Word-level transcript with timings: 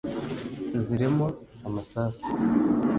zirimo 0.85 1.25
amasasu 1.67 2.25